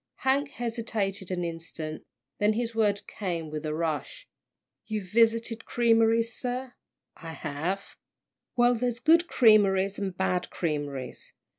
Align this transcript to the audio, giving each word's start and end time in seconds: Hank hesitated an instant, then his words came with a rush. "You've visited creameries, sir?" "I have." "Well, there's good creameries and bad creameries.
Hank 0.25 0.49
hesitated 0.49 1.29
an 1.29 1.43
instant, 1.43 2.07
then 2.39 2.53
his 2.53 2.73
words 2.73 3.01
came 3.05 3.51
with 3.51 3.67
a 3.67 3.73
rush. 3.75 4.27
"You've 4.87 5.11
visited 5.11 5.65
creameries, 5.65 6.33
sir?" 6.33 6.73
"I 7.17 7.33
have." 7.33 7.97
"Well, 8.55 8.73
there's 8.73 8.99
good 8.99 9.27
creameries 9.27 9.99
and 9.99 10.17
bad 10.17 10.49
creameries. 10.49 11.33